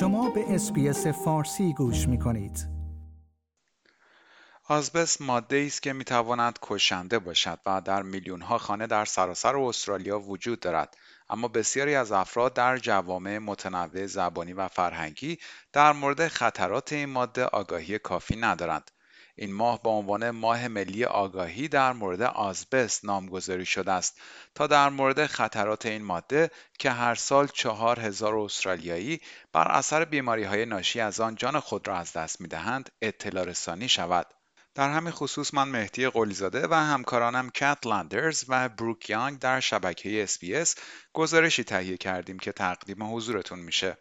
[0.00, 2.68] شما به SBS فارسی گوش می کنید.
[4.68, 10.20] آزبست ماده است که می‌تواند کشنده باشد و در میلیون ها خانه در سراسر استرالیا
[10.20, 10.96] وجود دارد
[11.28, 15.38] اما بسیاری از افراد در جوامع متنوع زبانی و فرهنگی
[15.72, 18.90] در مورد خطرات این ماده آگاهی کافی ندارند
[19.36, 24.20] این ماه با عنوان ماه ملی آگاهی در مورد آزبست نامگذاری شده است
[24.54, 29.20] تا در مورد خطرات این ماده که هر سال چهار هزار استرالیایی
[29.52, 33.44] بر اثر بیماری های ناشی از آن جان خود را از دست می دهند اطلاع
[33.44, 34.26] رسانی شود.
[34.74, 40.22] در همین خصوص من مهدی قلیزاده و همکارانم کت لندرز و بروک یانگ در شبکه
[40.22, 40.74] SBS
[41.12, 43.98] گزارشی تهیه کردیم که تقدیم حضورتون میشه.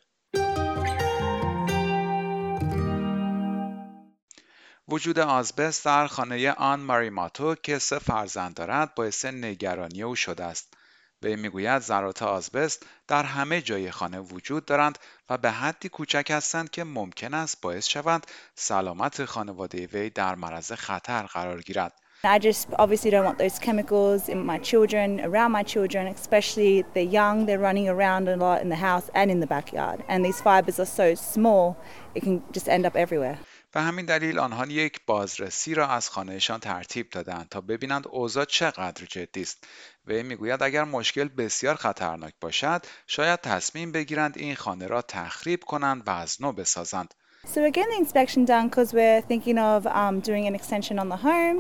[4.88, 10.74] وجود آزبست در خانه آن ماریماتو که سه فرزند دارد باعث نگرانی او شده است
[11.22, 15.00] وی می‌گوید ذرات آزبست در همه جای خانه وجود دارند
[15.30, 20.72] و به حدی کوچک هستند که ممکن است باعث شوند سلامت خانواده وی در معرض
[20.72, 25.62] خطر قرار گیرد I just obviously don't want those chemicals in my children, around my
[25.62, 29.48] children, especially they're young, they're running around a lot in the house and in the
[29.48, 30.04] backyard.
[30.08, 31.78] And these fibers are so small,
[32.16, 33.38] it can just end up everywhere.
[33.76, 39.06] به همین دلیل آنها یک بازرسی را از خانهشان ترتیب دادند تا ببینند اوضاع چقدر
[39.06, 39.68] جدی است
[40.08, 46.08] وی می‌گوید اگر مشکل بسیار خطرناک باشد شاید تصمیم بگیرند این خانه را تخریب کنند
[46.08, 47.14] و از نو بسازند
[47.54, 51.10] So we're getting the inspection done because we're thinking of um, doing an extension on
[51.10, 51.60] the home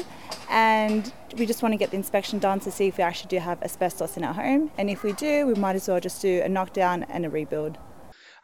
[0.50, 1.02] and
[1.38, 3.58] we just want to get the inspection done to see if we actually do have
[3.68, 6.50] asbestos in our home and if we do we might as well just do a
[6.56, 7.76] knockdown and a rebuild.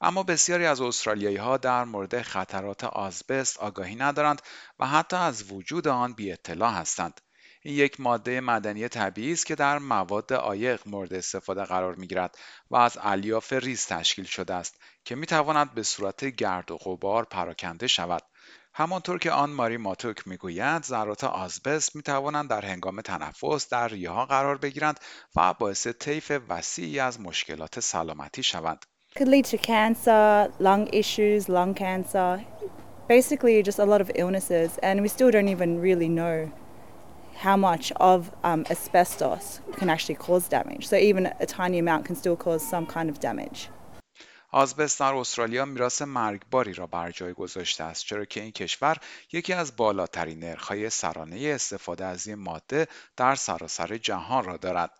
[0.04, 4.42] اما بسیاری از استرالیایی ها در مورد خطرات آزبست آگاهی ندارند
[4.80, 7.22] و حتی از وجود آن بی اطلاع هستند.
[7.64, 12.38] این یک ماده مدنی طبیعی است که در مواد عایق مورد استفاده قرار می گیرد
[12.70, 17.26] و از الیاف ریز تشکیل شده است که می تواند به صورت گرد و غبار
[17.26, 18.24] پراکنده شود.
[18.74, 24.09] همانطور که آن ماری ماتوک می‌گوید ذرات آزبست می توانند در هنگام تنفس در ریه
[24.09, 25.00] ها قرار بگیرند
[25.36, 28.86] و باعث طیف وسیعی از مشکلات سلامتی شوند.
[29.14, 32.46] Could lead to cancer, lung issues, lung cancer,
[33.10, 36.50] basically just a lot of illnesses, and we still don't even really know
[37.36, 40.88] how much of um, asbestos can actually cause damage.
[40.88, 43.70] So even a tiny amount can still cause some kind of damage.
[44.52, 48.98] آزبست در استرالیا میراث مرگباری را بر جای گذاشته است چرا که این کشور
[49.32, 54.92] یکی از بالاترین نرخ‌های سرانه استفاده از این ماده در سراسر جهان را دارد.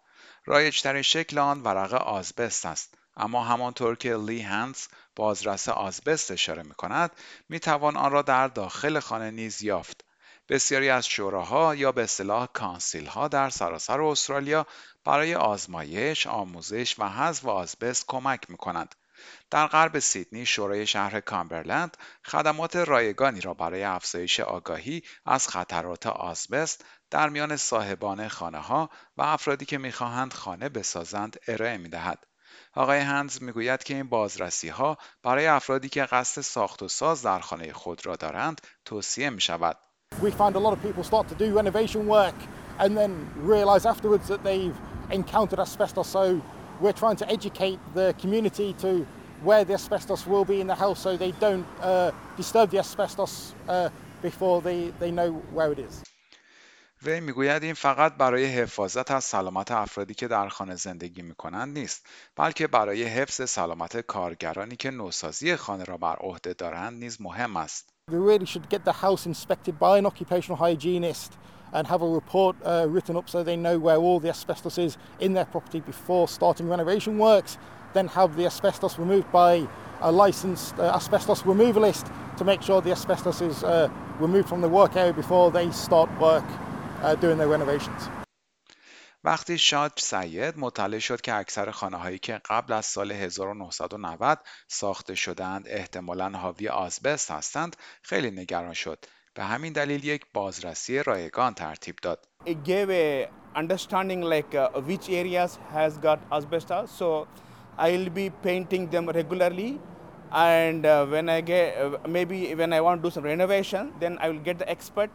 [0.46, 6.74] رایجترین شکل آن ورق آزبست است اما همانطور که لی هنس بازرس آزبست اشاره می
[6.74, 7.12] کند
[7.50, 10.06] می توان آن را در داخل خانه نیز یافت
[10.50, 14.68] بسیاری از شوراها یا به اصطلاح کانسیل ها در سراسر استرالیا
[15.06, 18.96] برای آزمایش، آموزش و حذف آزبست کمک می کنند.
[19.50, 26.86] در غرب سیدنی شورای شهر کامبرلند خدمات رایگانی را برای افزایش آگاهی از خطرات آزبست
[27.10, 32.26] در میان صاحبان خانه ها و افرادی که می‌خواهند خانه بسازند ارائه می دهد.
[32.76, 37.40] آقای هنز می‌گوید که این بازرسی ها برای افرادی که قصد ساخت و ساز در
[37.40, 39.78] خانه خود را دارند توصیه می شود.
[40.22, 42.36] We find a lot of people start to do renovation work
[42.80, 43.12] and then
[43.54, 44.76] realize afterwards that they've
[45.10, 46.08] encountered asbestos.
[46.08, 46.42] So
[46.82, 49.06] we're trying to educate the community to
[49.44, 53.54] where the asbestos will be in the house so they don't uh, disturb the asbestos
[53.68, 53.90] uh,
[54.22, 56.04] before they, they know where it is.
[57.06, 61.78] وی می‌گوید این فقط برای حفاظت از سلامت افرادی که در خانه زندگی می کنند
[61.78, 67.58] نیست بلکه برای حفظ سلامت کارگرانی که نوسازی خانه را بر عهده دارند نیز مهم
[67.58, 67.90] است.
[68.12, 71.32] We really should get the house inspected by an occupational hygienist
[71.74, 74.98] and have a report uh, written up so they know where all the asbestos is
[75.20, 77.58] in their property before starting renovation works.
[77.94, 79.52] Then have the asbestos removed by
[80.02, 82.06] a licensed uh, asbestos removalist
[82.38, 83.90] to make sure the asbestos is uh,
[84.20, 86.50] removed from the work area before they start work.
[89.24, 95.16] وقتی شاد سید مطلع شد که اکثر خانه هایی که قبل از سال 1990 ساخته
[95.16, 101.96] شدند احتمالا حاوی آزبست هستند خیلی نگران شد به همین دلیل یک بازرسی رایگان ترتیب
[102.02, 107.28] داد It gave a understanding like uh, which areas has got asbestos so
[107.78, 109.80] I'll be painting them regularly
[110.32, 114.14] and uh, when I get uh, maybe when I want to do some renovation then
[114.24, 115.10] I will get the expert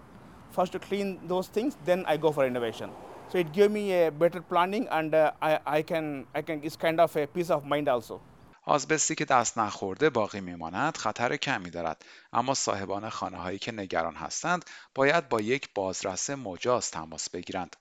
[0.53, 2.91] first to clean those things, then I go for innovation.
[3.29, 6.77] So it gave me a better planning and uh, I, I can I can it's
[6.77, 8.21] kind of a peace of mind also.
[8.69, 14.15] آزبستی که دست نخورده باقی میماند خطر کمی دارد اما صاحبان خانه هایی که نگران
[14.15, 14.65] هستند
[14.95, 17.77] باید با یک بازرس مجاز تماس بگیرند